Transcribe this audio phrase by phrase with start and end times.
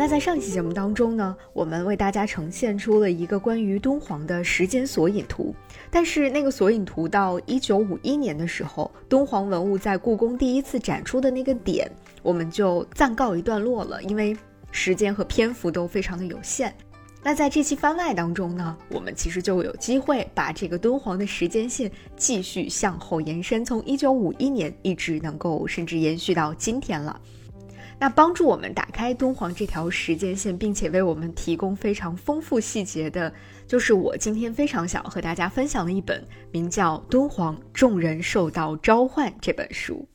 [0.00, 5.54] 那在上期节目当中呢，我们为大家呈现出了一个关于敦煌的时间索引图，
[5.90, 11.86] 但是那个索引图到一九五一年的时候，敦煌文物在故宫第一次展出的那个点，
[12.22, 14.34] 我们就暂告一段落了，因为
[14.72, 16.74] 时间和篇幅都非常的有限。
[17.22, 27.20] 那在这期番外当中呢，我们其实就有机会把这个敦煌的时间线继续向后延伸，从一九五一年一直能够甚至延续到今天了。
[28.00, 33.30] 那帮助我们打开敦煌这条时间线，并且为我们提供非常丰富细节的，
[33.66, 40.08] 就是我今天非常想和大家分享的一本名叫《敦煌众人受到召唤》这本书。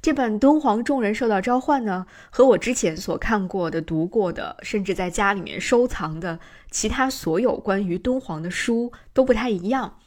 [0.00, 6.38] 这本《敦煌众人受到召唤》呢，和我之前所看过的、读过的，甚至在家里面收藏的
[6.70, 9.98] 其他所有关于敦煌的书都不太一样。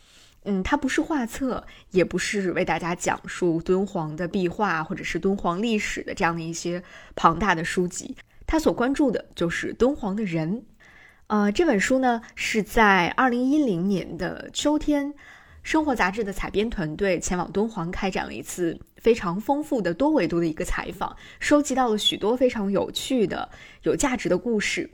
[0.43, 6.81] 嗯，它不是画册，也不是为大家讲述敦煌的壁画或者是敦煌历史的这样的一些
[7.15, 8.15] 庞大的书籍。
[8.47, 10.63] 它所关注的就是敦煌的人。
[11.27, 15.13] 呃，这本书呢是在二零一零年的秋天，
[15.61, 23.47] 生活杂志的采编团队前往敦煌开展了一次非常丰富的多维度的一个采访，收集到了许多非常有趣的、
[23.83, 24.89] 有价值的故事。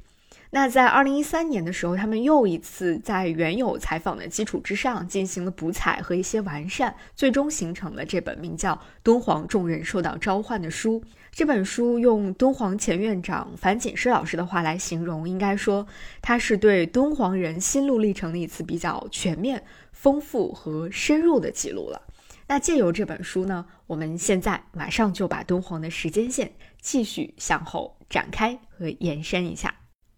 [0.56, 11.04] 那在二零一三年的时候，他们又一次在原有采访的基础之上进行了补采和一些完善，最终形成了这本名叫《敦煌众人受到召唤》的书。
[11.30, 15.86] 这本书用敦煌前院长樊锦诗老师的话来形容，应该说
[16.22, 22.02] 它是对敦煌人心路历程的一次比较全面、丰富和深入的记录了。
[22.48, 29.76] 那借由这本书呢，我们现在马上就把敦煌的时间线继续向后展开和延伸一下。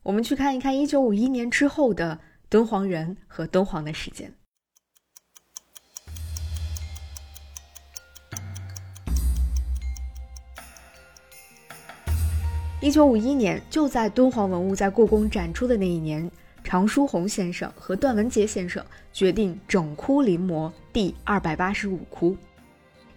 [0.08, 4.34] 我们去看一看一九五一年之后的敦煌人和敦煌的时间。
[12.80, 16.32] 一九五一年，就在敦煌文物在故宫展出的那一年，
[16.64, 18.82] 常书鸿先生和段文杰先生
[19.12, 22.34] 决定整窟临摹第二百八十五窟。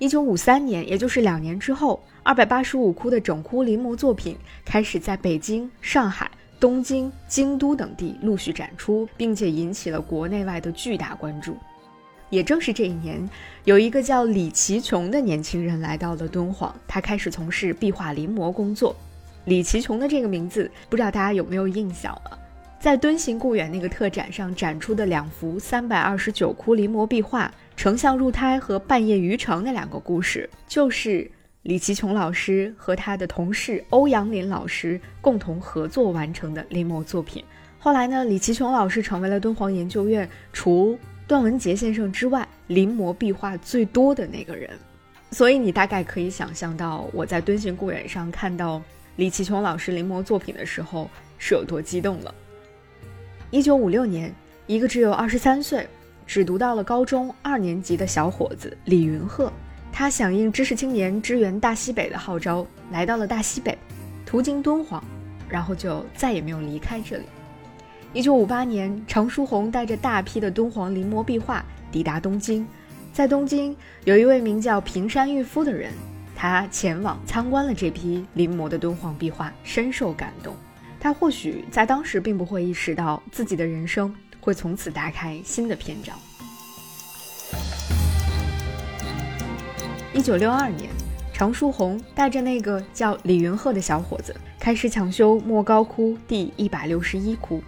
[0.01, 6.29] 一九五三年，也就是两年之后，二百八十五窟的整窟临摹作品开始在北京、上海。
[6.61, 11.57] 东京、京都等地陆续展出，并且引起了国内外的巨大关注。
[12.29, 13.29] 也正是这一年，
[13.65, 18.95] 有一个叫李其琼的年轻人来到了敦煌，他开始从事壁画临摹工作。
[19.47, 22.39] 李其琼的这个名字，不知道大家有没有印象了？
[22.79, 31.31] 在敦行故园那个特展上展出的两幅三百二十九窟临摹壁画《丞相入胎》和《半夜渔城》那两个故事，就是。
[31.71, 37.45] 李其琼老师和他的同事欧阳林老师共同合作完成的临摹作品。
[37.79, 40.99] 后来呢，李其琼老师成为了敦煌研究院除
[41.29, 44.69] 段文杰先生之外临摹壁画最多的那个人。
[45.31, 48.83] 所以你大概可以想象到我在敦行故园上看到
[49.15, 51.09] 李其琼老师临摹作品的时候
[51.39, 52.35] 是有多激动了。
[53.53, 54.35] 一九五六年，
[54.67, 55.87] 一个只有二十三岁、
[56.27, 59.53] 只读到了高中二年级的小伙子李云鹤。
[59.93, 63.77] 他响应知识青年支援大西北的号召，来到了大西北，
[64.25, 65.03] 途经敦煌，
[65.49, 67.25] 然后就再也没有离开这里。
[68.13, 72.67] 一九五八年，常书鸿带着大批的敦煌临摹壁画抵达东京，
[73.13, 75.93] 在东京有一位名叫平山玉夫的人，
[76.35, 80.57] 他前往参观了这批临摹的敦煌壁画，深受感动。
[80.99, 86.19] 他或许在当时并不会意识到自己的人生会从此打开新的篇章。
[90.13, 90.91] 一九六二年，
[91.33, 97.63] 常书鸿带着那个叫李云鹤的小伙子，开始抢修莫高窟第一百六十一窟。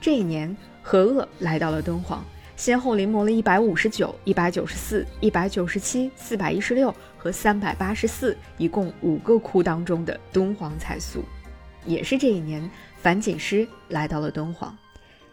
[0.00, 2.24] 这一年，何鄂来到了敦煌，
[2.56, 11.24] 先后临摹了一百五十九、一百九十四、一百九十七、四百一十六和三百八十四，一共五个窟当中的敦煌彩塑。
[11.84, 14.78] 也是这一年，樊锦诗来到了敦煌。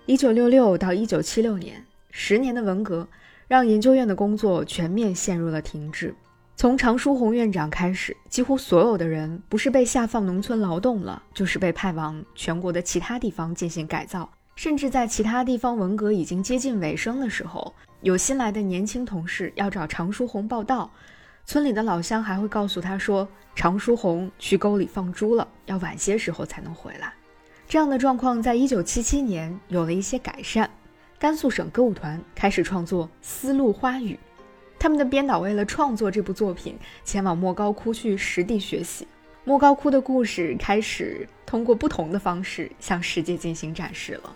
[0.07, 3.07] 一九六六到一九七六年，十年的文革
[3.47, 6.15] 让研究院的工作全面陷入了停滞。
[6.57, 14.27] 从常书鸿院长开始，几乎所有的人不是被下放农村劳动了，就是被派往全国的其他地方进行改造。
[14.55, 17.71] 甚至在其他地方文革已经接近尾声的时候，
[18.01, 20.89] 有新来的年轻同事要找常书鸿报道，
[21.45, 27.13] 村里的老乡还会告诉他说，常书鸿去沟里放猪了，要晚些时候才能回来。
[27.67, 30.67] 这样的状况在一九七七年有了一些改善，
[31.19, 34.15] 甘肃省歌舞团开始创作《丝路花语》。
[34.79, 39.07] 他们的编导为了创作这部作品，前往莫高窟去实地学习。
[39.43, 44.35] 莫高窟的故事开始通过不同的方式向世界进行展示了。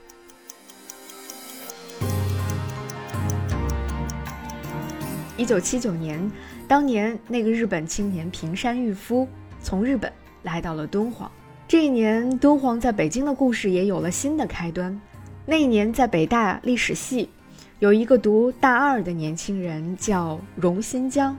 [5.38, 6.32] 一九七九年，
[6.68, 9.28] 当年那个日本青年平山玉夫
[9.62, 10.12] 从日本
[10.44, 11.30] 来到了敦煌，
[11.68, 15.00] 这一年，敦煌在北京的故事也有了新的开端。
[15.46, 17.28] 那一年，在北大历史系，
[17.82, 21.36] 有一个读大二的年轻人叫荣新疆，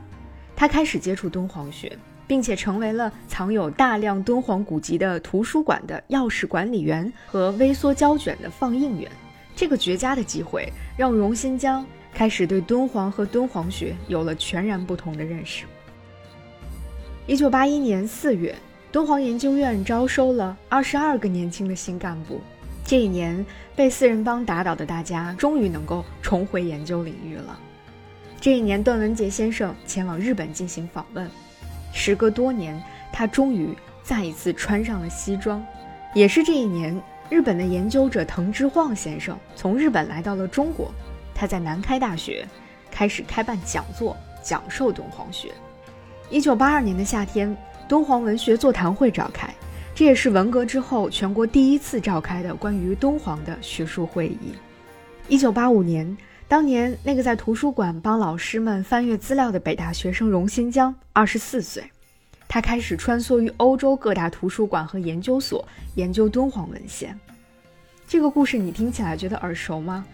[0.56, 1.96] 他开始接触敦煌学，
[2.26, 9.08] 并且成为了藏有大量敦煌古籍的图书馆的钥匙管理员和微缩胶卷的放映员。
[9.54, 15.64] 这个绝佳的机会，让荣新疆开始对敦煌和敦煌学有了全然不同的认识。
[17.28, 18.52] 一九八一年四月，
[18.90, 22.40] 敦煌研究院招收了二十二个年轻的新干部。
[22.84, 23.44] 这一年，
[23.74, 27.58] 被四人帮打倒的大家终于能够重回研究领域了。
[28.40, 31.30] 这一年，段文杰先生前往日本进行访问。
[31.92, 32.82] 时隔多年，
[33.12, 33.68] 他终于
[34.02, 35.64] 再一次穿上了西装。
[36.12, 37.00] 也是这一年，
[37.30, 40.90] 日本的研究者藤之晃先生从日本来到了中国。
[41.34, 42.46] 他在南开大学
[42.90, 45.52] 开始开办讲座，讲授敦煌学。
[46.28, 47.56] 一九八二年的夏天，
[47.88, 49.54] 敦煌文学座谈会召开，
[49.94, 54.54] 这也是文革之后全国第一次召开的关于敦煌的学术会议。
[55.28, 56.16] 一九八五年，
[56.48, 61.84] 当年那个在图书馆帮老师们翻阅资料的北大学生荣新疆，二十四岁，
[62.48, 65.62] 他开始穿梭于欧洲各大图书馆和研究所，
[65.94, 67.18] 研究敦煌文献。
[68.08, 70.04] 这个故事你听起来觉得耳熟吗？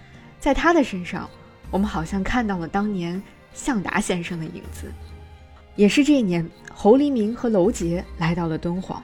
[0.40, 1.30] 在他的身上，
[1.70, 3.20] 我们好像看到了当年
[3.54, 4.92] 向达先生的影子。
[5.76, 9.02] 也是这一年，侯黎明和娄杰来到了敦煌，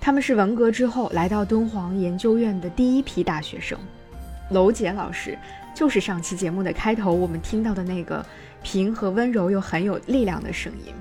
[0.00, 3.78] 他们是文革之后来到敦煌研究院的第一批大学生。
[4.50, 5.36] 娄杰老师
[5.74, 8.24] 就是上期节目的开头我们听到的那个
[8.62, 10.92] 平和温柔又很有力量的声音。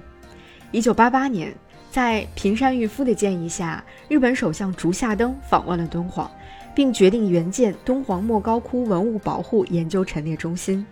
[0.71, 1.53] 一九八八年，
[1.91, 6.29] 在平山郁夫的建议下，日本首相竹下登访问了敦煌，
[6.73, 10.85] 并决定援建敦煌莫高窟文物保护研究陈列中心。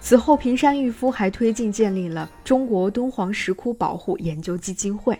[0.00, 5.16] 此后，平山郁夫还推进建立了中国敦煌石窟保护研究基金会。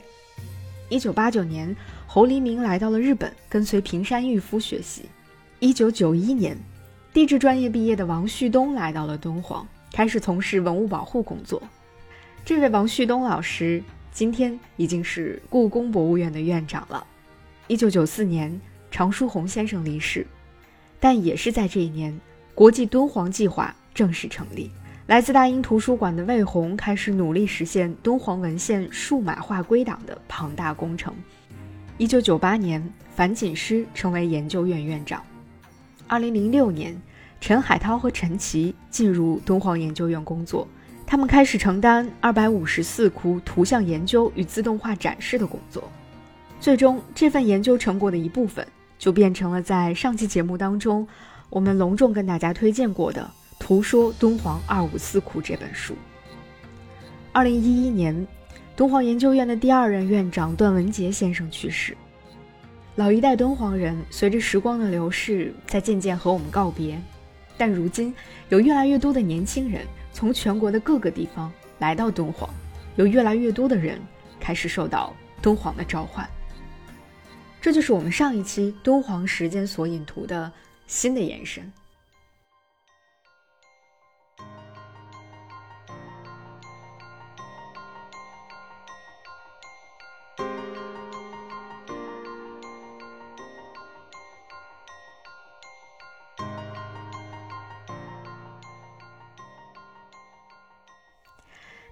[0.89, 1.75] 一九八九年，
[2.15, 5.07] 侯黎明来到了日本，跟随平山郁夫学习。
[5.61, 6.55] 一九九一年，
[7.11, 11.63] 地质专业毕业的王旭东来到了敦煌，开始从事文物保护工作。
[12.45, 13.83] 这位王旭东老师
[14.13, 17.03] 今天已经是故宫博物院的院长了。
[17.67, 18.61] 一九九四年，
[18.91, 20.27] 常书鸿先生离世，
[21.01, 22.15] 但也是在这一年，
[22.55, 23.75] 国际敦煌计划。
[23.95, 24.71] 正式成立。
[25.07, 31.15] 来自大英图书馆的魏红开始努力实现敦煌文献数码化归档的庞大工程。
[32.03, 32.83] 一九九八年，
[33.15, 35.23] 樊锦诗成为研究院院长。
[36.09, 37.01] 二零零六年，
[37.41, 40.67] 陈海涛和陈琦进入敦煌研究院工作，
[41.07, 45.89] 他们开始承担二百五十四窟图像研究与自动化展示的工作。
[46.59, 48.67] 最终，这份研究成果的一部分
[48.99, 51.07] 就变成了在上期节目当中
[51.51, 53.23] 我们隆重跟大家推荐过的。
[53.65, 55.95] 《图说敦煌二五四窟》这本书。
[57.31, 58.27] 二零一一年，
[58.75, 61.95] 敦煌研究院的第二任院长段文杰先生去世。
[62.97, 66.99] 老一代敦煌人随着时光的流逝，在渐渐和我们告别。
[67.59, 68.15] 但如今，
[68.49, 72.49] 有越来越多的年轻人从全国的各个地方来到敦煌，
[72.97, 74.01] 有越来越多的人
[74.41, 76.27] 开始受到敦煌的召唤。
[77.61, 80.51] 这就是我们上一期敦煌时间索引图的
[80.87, 81.71] 新的延伸。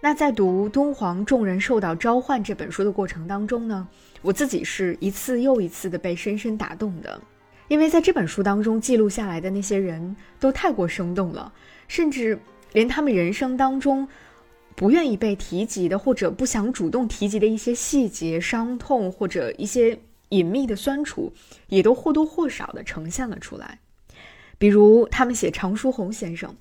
[0.03, 3.87] 那在读《敦煌众人受到召唤》这本书的过程当中呢，
[4.23, 7.21] 我自己是一次又一次的被深深打动的，
[7.69, 11.53] 因为在这本书当中记录下来的那些人都太过生动了，
[11.87, 12.39] 甚至
[12.73, 14.09] 连他们人生当中
[14.75, 19.99] 不愿意被提及的或者不想主动提及的一些细节、伤痛或者一些
[20.31, 21.31] 隐秘的酸楚，
[21.69, 23.79] 也都或多或少的呈现了出来。
[24.57, 26.57] 比如他们写常书鸿先生。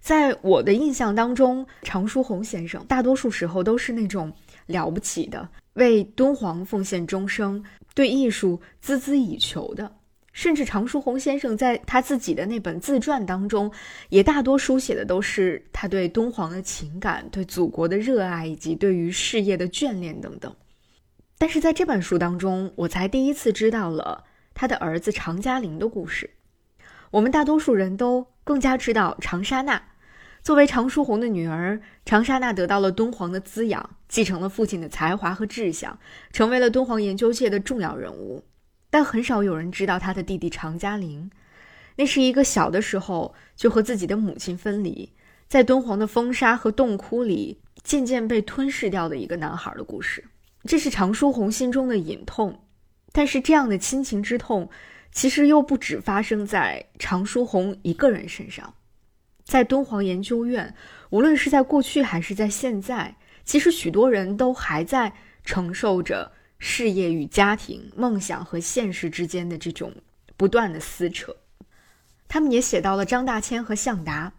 [0.00, 4.32] 在我的印象当中，常书鸿先生大多数时候都是那种
[4.66, 7.62] 了不起的，为敦煌奉献终生，
[7.94, 9.92] 对艺术孜孜以求的。
[10.32, 13.72] 甚至常书鸿先生在他自己的那本自传当中，
[14.08, 20.54] 也大多书写的都是他对敦煌的情感、对祖国的热爱以及对于事业的眷恋等等。
[21.38, 24.22] 但是在这本书当中，我才第一次知道了
[24.54, 26.30] 他的儿子常嘉玲的故事。
[27.10, 29.82] 我们大多数人都更加知道长沙娜。
[30.42, 35.98] 作为常书鸿的女儿，长沙娜得到了敦煌的滋养，继承了父亲的才华和志向，
[36.32, 38.44] 成为了敦煌研究界的重要人物。
[38.88, 41.30] 但很少有人知道她的弟弟常嘉玲，
[41.96, 45.12] 那是一个小的时候就和自己的母亲分离，
[45.48, 50.24] 在敦煌的风沙和洞窟里渐渐被吞噬掉的一个男孩的故事。
[50.64, 52.60] 这是常书鸿心中的隐痛，
[53.12, 54.70] 但是这样的亲情之痛，
[55.10, 58.74] 其实又不止发生在常书鸿一个人身上。
[59.44, 60.74] 在敦煌研究院，
[61.10, 65.12] 无论是在过去还是在现在，其实许多人都还在
[65.42, 69.94] 承受着事业与家庭、梦想和现实之间的这种
[70.36, 71.34] 不断的撕扯。
[72.28, 74.34] 他们也写到了张大千和向达。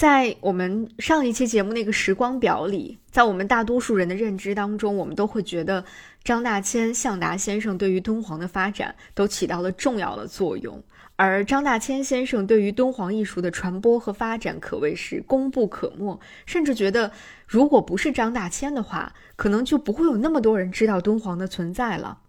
[0.00, 5.84] 在我们上一期节目那个时光表里，在我们大多数人的认知当中，我们都会觉得
[6.24, 10.82] 张大千、向达先生对于敦煌的发展都起到了重要的作用，
[11.16, 17.12] 而张大千先生对于敦煌艺术的传播和发展可谓是功不可没，甚至觉得
[17.46, 22.20] 如果不是张大千的话，可能就不会有那么多人知道敦煌的存在了。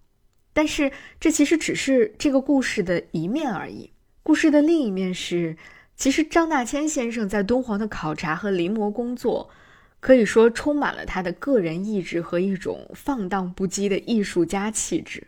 [0.52, 3.92] 但是这其实只是这个故事的一面而已，
[4.24, 5.56] 故事的另一面是。
[6.02, 9.52] 其实张大千先生在敦煌的考察和临摹工作，
[10.00, 15.28] 可以说充满了他的个人意志和一种放荡不羁的艺术家气质。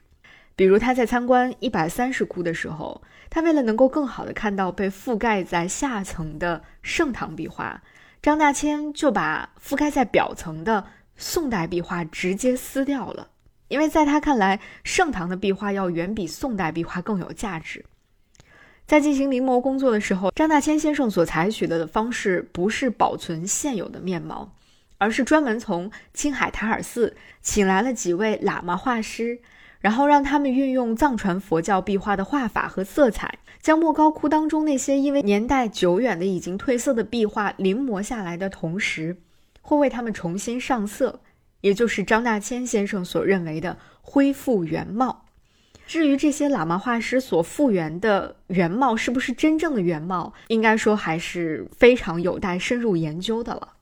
[0.55, 7.83] 比如他在参观一百三十窟的时候，他为了能够更好的看到被覆盖在下层的盛唐壁画，
[8.19, 10.83] 张大千就把覆盖在表层的
[11.15, 13.27] 宋代壁画直接撕掉了，
[13.67, 17.85] 因为在他看来，盛唐的壁画要远比宋代壁画更有价值。
[18.85, 24.53] 在进行临摹工作的时候，张大千先生所采取的方式不是保存现有的面貌，
[24.97, 29.39] 而是专门从青海塔尔寺请来了几位喇嘛画师，
[29.79, 39.17] 然后让他们运用藏传佛教壁画的画法和色彩，将莫高窟当中那些因为年代久远的已经褪色的壁画临摹下来的同时，
[39.61, 41.21] 会为他们重新上色，
[41.61, 45.22] 也就是张大千先生所认为的恢复原貌。
[45.85, 53.73] 至于这些喇嘛画师所复原的原貌是不是真正的原貌，应该说还是非常有待深入研究的了。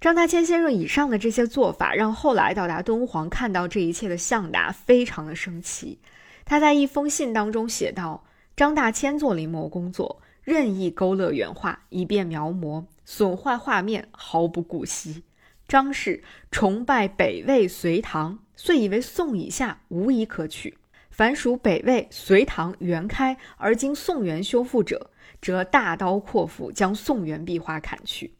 [0.00, 5.98] 张大千先生以上的这些做法，让后来到达敦煌看到这一切的向达非常的生气。
[6.44, 8.24] 他在一封信当中写道
[8.56, 15.22] ：“张大千做临摹工作，任意勾勒原画，以便描摹，损坏画面，毫不顾惜。
[15.68, 20.76] 张氏崇拜北魏、隋唐，遂以为宋以下无一可取。”
[21.12, 25.10] 凡属北魏、隋唐、元开而经宋元修复者，
[25.42, 28.34] 则大刀阔斧将宋元壁画砍去。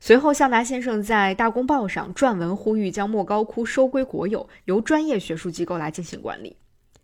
[0.00, 6.56] 随后，向达先生在《大公报》上撰文呼吁将莫高窟收归国有，由专业学术机构来进行管理。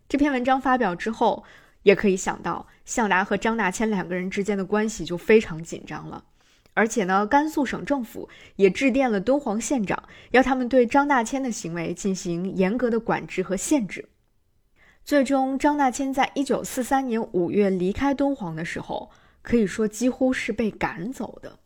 [0.09, 1.43] 这篇文章发表之后，
[1.83, 6.23] 也可以想到向达和张大千两个人之间的关系就非常紧张了。
[6.73, 14.09] 而且呢，甘肃省政府也致电了敦煌县长，要他们对张大千的行为进行严格的管制和限制。
[15.05, 19.11] 最终，张大千在一九四三年五月离开敦煌的时候，
[19.43, 21.59] 可以说几乎是被赶走的。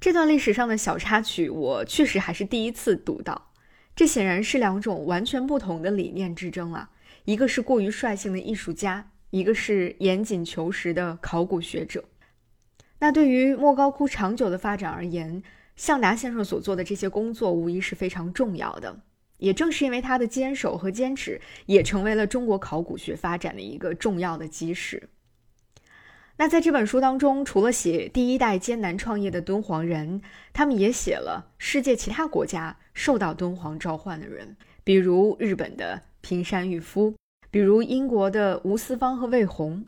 [0.00, 3.52] 这段历史上的小插曲，我确实还是第一次读到。
[3.94, 6.90] 这显然是两种完全不同的理念之争啊！
[7.26, 12.06] 一个是过于率性的艺术家，一个是严谨求实的考古学者。
[12.98, 15.40] 那对于莫高窟长久的发展而言，
[15.76, 18.98] 向达先生所做的这些工作，无疑是非常重要的。
[19.40, 25.08] 也正是因为他的坚守和坚持，也成为了中国考古学发展的一个重要的基石。
[26.36, 37.14] 那在这本书当中，除了写第一代艰难创业的敦煌人，他们也写了世界其他国家受到敦煌召唤的人，比如日本的平山裕夫，
[37.50, 39.84] 比如英国的吴思芳和魏红。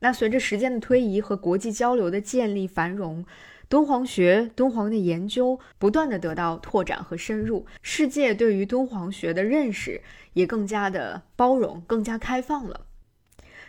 [0.00, 3.24] 那随着时间的推移和国际交流的建立繁荣。
[3.68, 10.00] 敦煌学、敦煌的研究不断的得到拓展和深入，世界对于敦煌学的认识
[10.34, 12.86] 也更加的包容、更加开放了。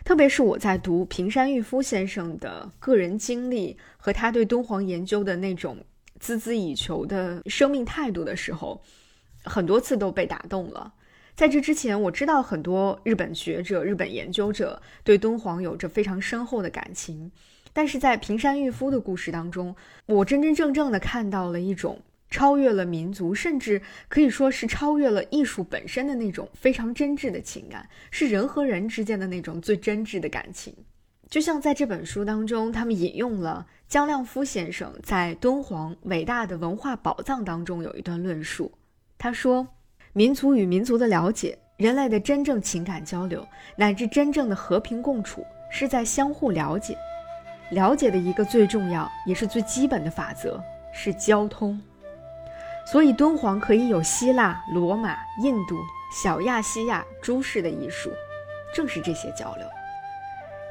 [0.04, 5.78] 特别是我在读平山玉夫先生的个人经历和他对敦煌研究的那种
[6.20, 8.82] 孜孜以求的生命态度的时候，
[9.44, 10.94] 很多次都被打动了。
[11.34, 17.32] 在这之前，我知道很多日本学者、日本研究者对敦煌有着非常深厚的感情。
[17.76, 30.74] 但是在平山玉夫的故事当中，我真真正正的看到了一种超越了民族，甚至可以说是超越了艺术本身的那种非常真挚的情感，是人和人之间的那种最真挚的感情。
[31.28, 38.72] 就像在这本书当中，他们引用了江亮夫先生在《敦煌伟大的文化宝藏》当中有一段论述，
[39.18, 39.68] 他说
[40.14, 46.96] ：“民族与民族的了解，人类的真正情感交流，乃至真正的和平共处，是在相互了解。”
[47.70, 51.80] 了解的一个最重要也是最基本的法则是交通，
[52.86, 55.76] 所以敦煌可以有希腊、罗马、印度、
[56.12, 58.12] 小亚细亚诸事的艺术，
[58.74, 59.66] 正是这些交流。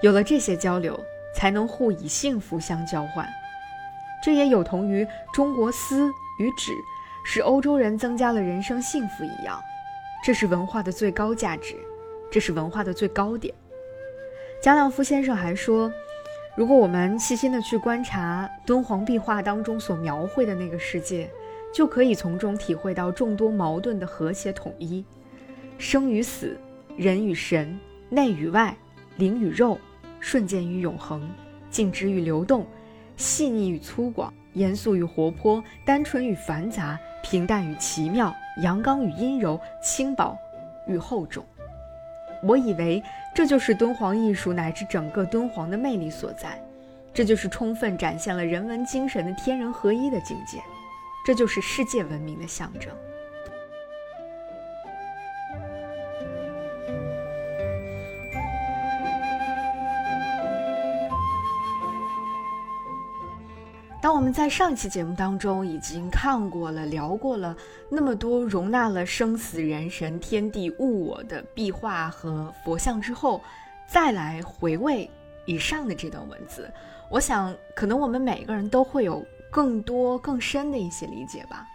[0.02, 1.00] 有了这些交流，
[1.36, 3.28] 才能互以幸福相交换。
[4.24, 6.08] 这也有同于中国丝
[6.40, 6.72] 与纸
[7.26, 9.62] 使欧洲人增加了人生幸福一样，
[10.24, 11.76] 这是文化的最高价值，
[12.32, 13.54] 这是文化的最高点。
[14.62, 15.92] 贾两夫先生还说，
[16.56, 21.30] 如果我们细心的去观察敦煌壁画当中所描绘的那个世界，
[21.74, 25.04] 就可以从中体会到众多矛盾的和谐统一，
[25.78, 26.58] 生与死，
[26.96, 27.78] 人与神，
[28.10, 28.74] 内与外，
[29.18, 29.78] 灵与肉，
[30.22, 31.30] 瞬间与永恒，
[31.70, 32.66] 静止与流动，
[33.18, 34.30] 细腻与粗犷。
[34.54, 38.34] 严肃与活泼，单纯与繁杂，平淡与奇妙，
[38.64, 40.34] 阳刚与阴柔，轻薄
[40.88, 41.44] 与厚重。
[42.42, 43.04] 我以为
[43.36, 46.58] 这就是敦煌艺术乃至整个敦煌的魅力所在，
[47.14, 50.64] 这就是充分展现了人文精神的天人合一的境界，
[51.26, 52.90] 这就是世界文明的象征。
[64.06, 67.58] 当我们在上一期节目当中已经看过了、聊过了
[67.90, 73.42] 那么多容纳了生死、人神、天地、物我的壁画和佛像之后，
[73.88, 75.10] 再来回味
[75.48, 76.72] 以上的这段文字，
[77.10, 81.68] 我想可能我们每个人都会有更多、更深的一些理解吧。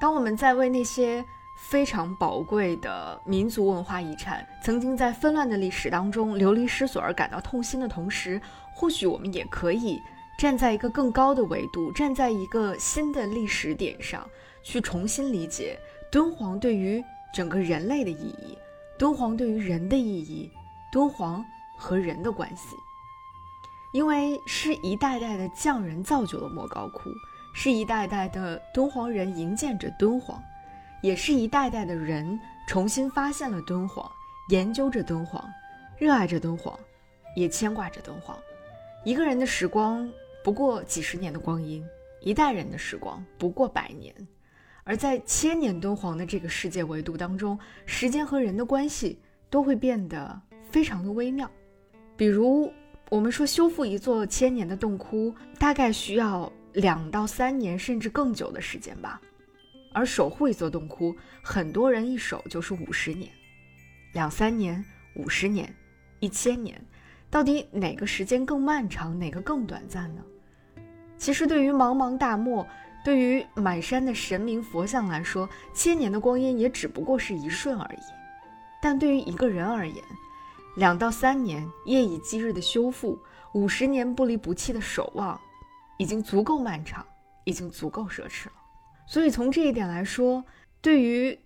[0.00, 1.22] 当我们在为那些
[1.68, 8.40] 非常宝贵的民族文化遗产曾经在纷乱的历史当中流离失所而感到痛心的同时，
[8.74, 10.00] 或许我们也可以。
[10.40, 14.26] 站在一个更高的维度，站在一个新的历史点上，
[14.62, 15.78] 去重新理解
[16.10, 18.56] 敦煌对于整个人类的意义，
[18.98, 20.50] 敦煌对于人的意义，
[20.90, 21.44] 敦煌
[21.76, 22.74] 和人的关系。
[23.92, 27.10] 因为是一代代的匠人造就了莫高窟，
[27.54, 30.42] 是一代代的敦煌人营建着敦煌，
[31.02, 34.10] 也是一代代的人重新发现了敦煌，
[34.48, 35.44] 研究着敦煌，
[35.98, 36.74] 热爱着敦煌，
[37.36, 38.34] 也牵挂着敦煌。
[39.04, 40.10] 一个人的时光。
[40.42, 41.84] 不过几十年的光阴，
[42.20, 44.14] 一代人的时光不过百年，
[44.84, 51.50] 而在千年敦煌的这个世界维度当中，时间和人的关系都会变得非常的微妙。
[52.16, 52.72] 比如，
[53.10, 59.20] 我们说修复一座千年的洞窟，大概需要两到三年甚至更久的时间吧，
[59.92, 63.30] 而守护一座洞窟，很多人一守就是五十年，
[64.14, 64.82] 两三年、
[65.16, 65.74] 五十年、
[66.20, 66.82] 一千年。
[67.28, 70.22] 到底哪个时间更漫长，哪个更短暂呢？
[71.20, 72.66] 其实，对于茫茫大漠，
[73.04, 78.00] 对于满山的神明佛像来说，千年的光阴也只不过是一瞬而已。
[78.80, 80.02] 但对于一个人而言，
[80.76, 83.18] 两到三年夜以继日的修复，
[83.52, 85.38] 五十年不离不弃的守望，
[85.98, 87.04] 已经足够漫长，
[87.44, 88.52] 已经足够奢侈了。
[89.06, 90.42] 所以，从这一点来说，
[90.80, 91.38] 对于。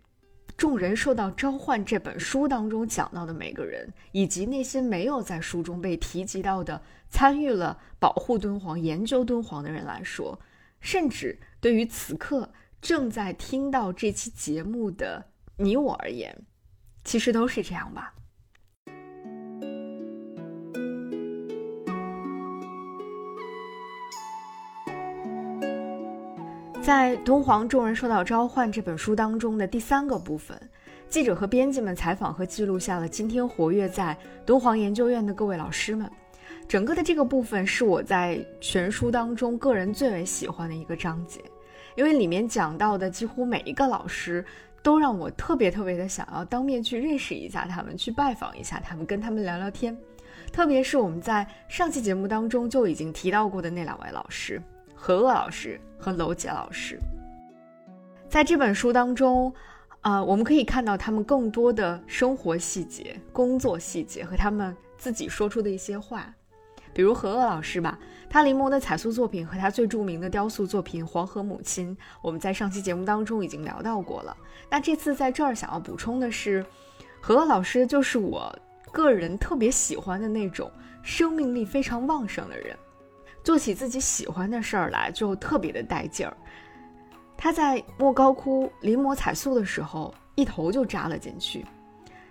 [0.57, 10.41] 众人受到召唤这本书当中讲到的每个人，以及那些没有在书中被提及到的参与了保护敦煌、研究敦煌的人来说，
[10.81, 16.45] 甚至对于此刻正在听到这期节目的你我而言，
[17.03, 18.15] 其实都是这样吧。
[26.85, 30.55] 在《敦煌众人受到召唤》这本书当中的第三个部分，
[31.09, 36.07] 记者和编辑们采访和记录下了今天活跃在敦煌研究院的各位老师们。
[36.69, 41.41] 整个的这个部分是我在全书当中个人最为喜欢的一个章节，
[41.97, 44.45] 因为里面讲到的几乎每一个老师，
[44.83, 49.97] 都让我特别特别的想要当面去认识一下他们，去拜访一下他们，跟他们聊聊天。
[50.53, 54.61] 特别是我们在上期节目当中就已经提到过的那两位老师。
[55.07, 56.99] 何鄂老师和娄杰老师，
[58.27, 59.53] 在这本书当中，
[60.01, 66.35] 啊，我们可以看到他们更多的生活细节、工作细节和他们自己说出的一些话。
[66.95, 67.99] 比如何鄂老师吧，
[68.31, 74.35] 他临摹的彩塑作品和他最著名的雕塑作品《黄河母亲》，我们在上期节目当中已经聊到过了。
[74.71, 76.65] 那这次在这儿想要补充的是，
[77.21, 78.59] 何鄂老师就是我
[78.91, 82.75] 个人特别喜欢的那种生命力非常旺盛的人。
[83.45, 86.37] 做起自己喜欢的事儿来就特别的带劲儿。
[87.37, 91.65] 他在莫高窟临摹彩塑的时候，一头就扎了进去。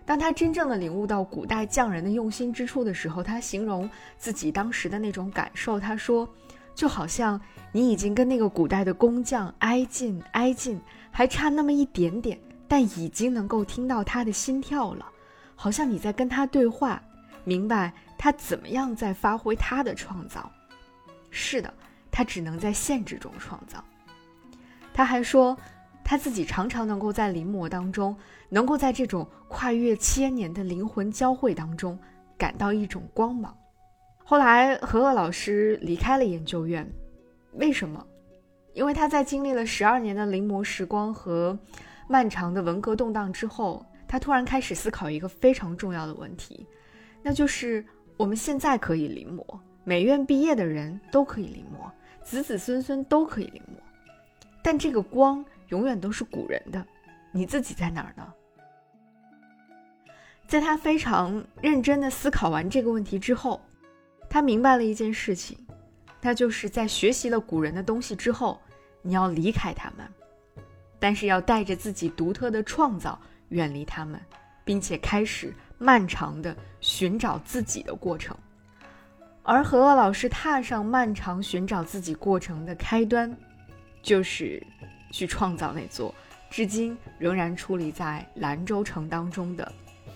[0.06, 6.28] 当他真正的领悟到古代匠人的用心之处的时候，他形容自己当时的那种感受，他说
[6.74, 7.40] ：“就好像
[7.72, 15.06] 你已经跟那个古代的工匠挨近挨近，还差那么一点点，但已经能够听到他的心跳了，
[15.56, 17.02] 好像你在跟他对话，
[17.44, 20.52] 明白他怎么样在发挥他的创造。”
[21.34, 21.74] 是的，
[22.12, 23.84] 他只能在限制中创造。
[24.94, 25.58] 他还说，
[26.04, 28.16] 他自己常常能够在临摹当中，
[28.48, 31.98] 能够在这种跨越千年的灵魂交汇当中，
[32.38, 33.58] 感到一种光芒。
[34.24, 36.88] 后来，何鄂老师离开了研究院，
[37.54, 38.06] 为什么？
[38.74, 41.58] 因为他在经历了十二年的临摹时光和
[42.08, 46.68] 漫长的文革动荡之后，他突然开始思考一个非常重要的问题，
[47.22, 47.84] 那就是
[48.18, 49.44] 我们现在可以临摹，
[49.84, 51.90] 美院毕业的人都可以临摹，
[52.22, 53.80] 子子孙孙都可以临摹，
[54.62, 56.86] 但这个光永远都是古人的，
[57.32, 58.34] 你自己在哪儿呢？
[60.48, 63.62] 在他非常认真的思考完这个问题之后，
[64.30, 65.58] 他明白了一件事情，
[66.22, 68.60] 那就是在学习了古人的东西之后，
[69.02, 70.08] 你要离开他们，
[71.00, 73.20] 但是要带着自己独特的创造。
[73.50, 74.20] 远离他们，
[74.66, 78.36] 并且开始漫长的寻找自己的过程。
[79.46, 83.36] 而何鄂老师踏上漫长寻找自己过程的开端，
[84.02, 84.66] 就是
[85.12, 86.16] 去创造那座
[86.50, 89.70] 至今仍然矗立在兰州城当中的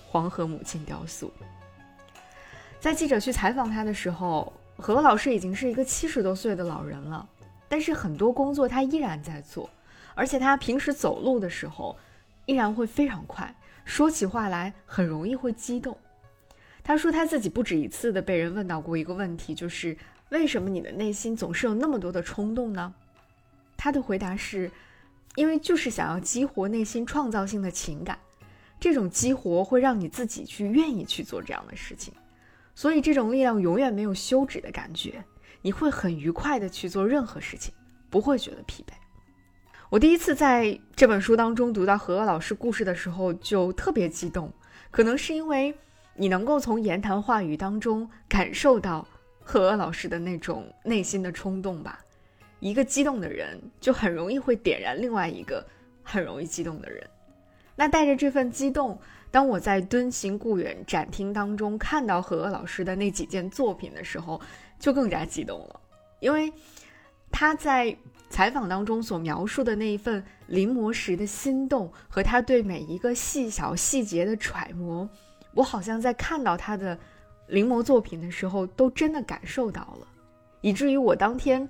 [0.08, 1.32] 黄河母亲雕塑。
[2.80, 7.28] 在记者去采访他的时候，何鄂老师已经是一个七十多岁的老人了，
[7.68, 9.70] 但是很多工作他依然在做，
[10.16, 11.98] 而且他平时走路的时候。
[12.50, 15.98] 依然会非常快，说起话来很容易会激动。
[16.88, 19.98] 他说他自己不止一次的被人问到过一个问题，就是
[20.30, 22.94] 为什么你的内心总是有那么多的冲动呢？
[23.76, 24.72] 他的回答是，
[25.36, 28.18] 因为就是想要激活内心创造性的情感，
[28.80, 32.14] 这种激活会让你自己去愿意去做这样的事情，
[32.74, 35.26] 所以这种力量永远没有休止的感觉，
[35.64, 37.74] 你会很愉快的去做任何事情，
[38.10, 38.94] 不会觉得疲惫。
[39.90, 44.54] 我第一次在这本书当中读到何老师故事的时候，就特别激动。
[44.90, 45.78] 可能是因为
[46.18, 49.08] 你能够从言谈话语当中感受到
[49.40, 52.00] 何鄂老师的那种内心的冲动吧。
[52.60, 55.66] 一个激动的人，就很容易会点燃另外一个
[56.04, 57.08] 很容易激动的人。
[57.76, 59.00] 那带着这份激动，
[59.30, 64.42] 当我在敦行故园展厅当中看到何鄂老师的那几件作品的时候，
[64.80, 65.80] 就更加激动了，
[66.20, 66.52] 因为
[67.32, 67.96] 他在。
[68.30, 75.08] 采访当中所描述的那一份临摹时的心动和他对每一个细小细节的揣摩，
[75.58, 76.96] 我好像在看到他的
[77.48, 80.08] 临摹作品的时候，都真的感受到了，
[80.62, 81.68] 以至于我当天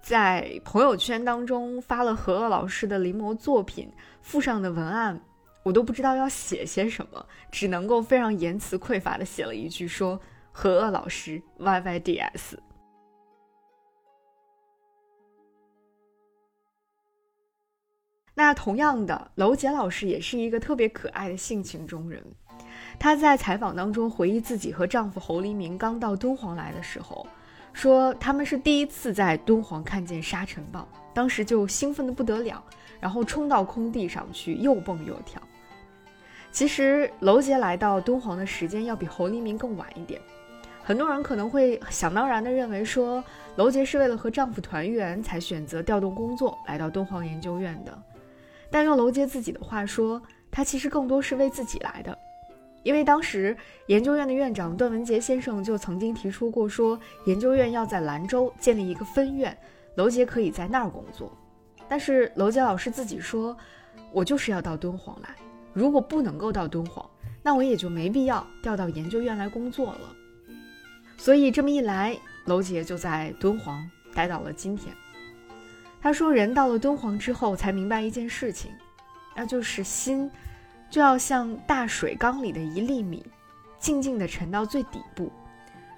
[0.00, 5.20] 在朋友圈当中发了何鄂老师的临摹作品附上的文案，
[5.62, 10.18] 我都不知道要写些什么，只能够非常言辞匮乏的写了一句说
[10.50, 12.58] 何鄂老师 Y Y D S。
[18.32, 22.24] 那同样的，娄杰老师也是一个特别可爱的性情中人。
[22.98, 27.26] 她在采访当中回忆自己和丈夫侯黎明刚到敦煌来的时候，
[27.72, 32.62] 说他们是第一次在敦煌看见沙尘暴，当时就兴奋的不得了，
[32.98, 35.40] 然后冲到空地上去又蹦又跳。
[36.50, 40.18] 其实娄杰来到敦煌的时间要比侯黎明更晚一点，
[40.82, 43.22] 很多人可能会想当然的认为说，
[43.56, 48.02] 娄杰是为了和丈夫团圆才选择调动工作来到敦煌研究院的。
[48.70, 52.18] 但用娄杰自己的话说，他其实更多是为自己来的，
[52.86, 59.58] 因为当时研究院的院长段文杰先生就曾经提出过，说研究院要在兰州建立一个分院，
[59.96, 61.36] 娄杰可以在那儿工作。
[61.88, 63.56] 但是娄杰老师自己说，
[64.12, 65.30] 我就是要到敦煌来，
[65.72, 67.04] 如果不能够到敦煌，
[67.42, 70.14] 那我也就没必要调到研究院来工作了。
[71.16, 74.94] 所以这么一来，娄杰就在敦煌待到了今天。
[76.00, 78.70] 他说：“人到了敦煌之后，才明白一件事情，
[79.34, 80.30] 那就是心，
[80.96, 83.22] 就要像大水缸里的一粒米，
[83.78, 85.30] 静静地沉到最底部，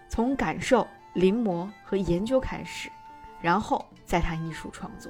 [0.09, 0.85] 从感受、
[1.15, 2.91] 临摹和研究开始，
[3.41, 5.09] 然后再谈艺术创作。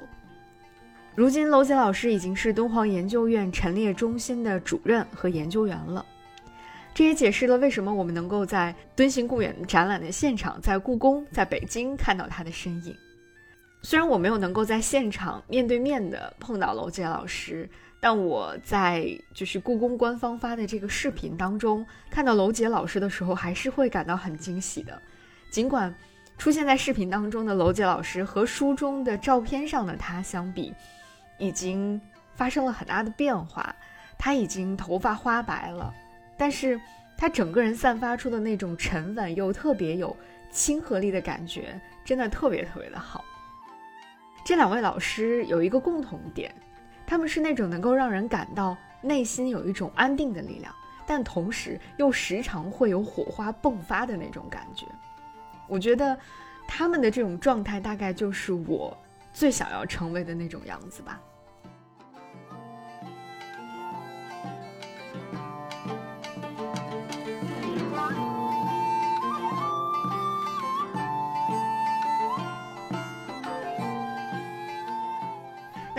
[1.15, 6.05] 如今，娄杰老师已经是敦煌研究院陈列中心的主任和研究员了。
[6.93, 12.95] 这也解释了为什么我们能够在敦行故园展览的现场，在故宫、在北京看到他的身影。”
[13.81, 17.67] 虽然我没有能够在现场面对面的碰到娄杰老师，
[17.99, 25.01] 但我在就是故宫官方发的这个视频当中看到娄杰老师的时候，还是会感到很惊喜的。
[25.51, 25.93] 尽管
[26.37, 30.73] 出现在视频当中的娄杰老师和书中的照片上的他相比，
[31.37, 31.99] 已经
[32.35, 33.75] 发生了很大的变化，
[34.17, 35.93] 他已经头发花白了，
[36.37, 36.79] 但是
[37.17, 40.15] 他整个人散发出的那种沉稳又特别有
[40.49, 43.25] 亲和力的感觉，真的特别特别的好。
[44.45, 46.55] 这两位老师有一个共同点，
[47.09, 50.71] 他们是那种能够让人感到内心有一种安定的力量，
[51.07, 54.85] 但同时又时常会有火花迸发的那种感觉。
[55.67, 56.15] 我觉得
[56.67, 58.95] 他们的这种状态，大概就是我
[59.33, 61.19] 最想要成为的那种样子吧。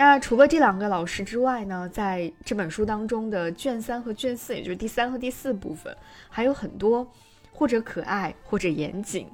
[0.03, 5.95] 那除了这两个老师之外呢，在这本书当中的卷三和卷四，也就是第三和第四部分，
[6.27, 7.07] 还有很多
[7.51, 9.27] 或者可爱，或者严谨，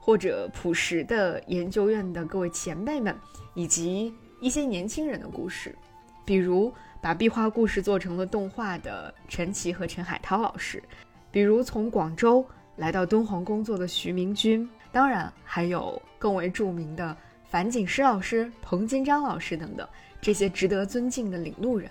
[0.00, 3.14] 或者朴实的研究院的各位前辈们，
[3.52, 5.76] 以及一些年轻人的故事，
[6.24, 10.82] 比如把壁画故事做成了动画的陈奇和陈海涛老师，
[11.30, 12.42] 比如从广州
[12.76, 17.14] 来到敦煌工作的徐明军，当然还有更为著名的。
[17.50, 19.88] 樊锦诗老师、彭金章老师等等，
[20.24, 21.90] 这些值得尊敬的领路人。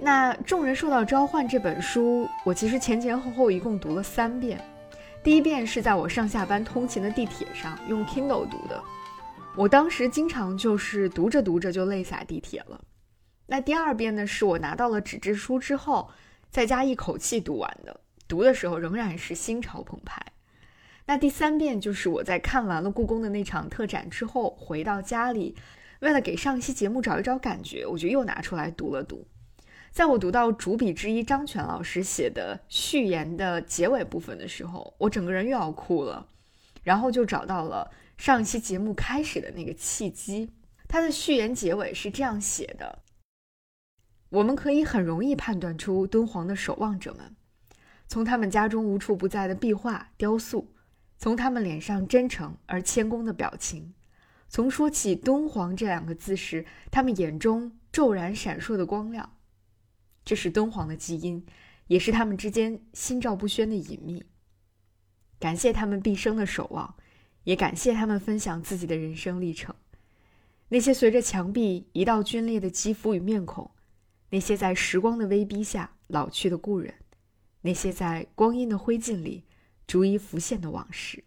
[0.00, 4.60] 那《众人受到召唤》这本书，我其实前前后后一共读了三遍。
[5.22, 8.82] 第一遍是在我上下班通勤的地铁上用 Kindle 读的，
[9.56, 12.80] 我当时经常就是读着读着就泪洒地铁了。
[13.46, 16.10] 那第二遍呢，是我拿到了纸质书之后，
[16.50, 20.20] 在家一口气读完的，读的时候仍然是心潮澎湃。
[21.08, 25.54] 那第三遍就是我在看完了故宫的那场特展之后，回到家里，
[26.00, 29.26] 为了给上一期节目找一找感觉，我就又拿出来读了读。
[29.92, 36.28] 在我读到主笔之一张全老师写的序言的结尾部分的时候，我整个人又要哭了，
[36.82, 40.50] 然后就找到了上一期节目开始的那个契机。
[40.88, 42.98] 他的序言结尾是这样写的：
[44.30, 47.36] 我们可以很容易判断出敦煌的守望者们，
[48.08, 50.72] 从他们家中无处不在的壁画、雕塑。
[51.18, 53.94] 从他们脸上真诚而谦恭的表情，
[54.48, 59.36] 从说起“敦煌”这两个字时，他们眼中骤然闪烁的光亮，
[60.24, 61.44] 这是敦煌的基因，
[61.86, 64.24] 也是他们之间心照不宣的隐秘。
[65.40, 66.94] 感谢他们毕生的守望，
[67.44, 69.74] 也感谢他们分享自己的人生历程。
[70.68, 73.70] 那些随着墙壁一道皲裂的肌肤与面孔，
[74.30, 76.92] 那些在时光的威逼下老去的故人，
[77.62, 79.44] 那些在光阴的灰烬里。
[79.86, 81.25] 逐一浮现的往事。